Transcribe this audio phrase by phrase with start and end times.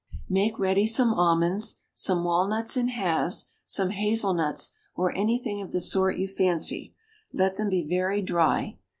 [0.29, 6.17] Make ready some almonds, some walnuts in halves, some hazelnuts, or anything of the sort
[6.17, 6.95] you fancy;
[7.31, 8.79] let them be very dry.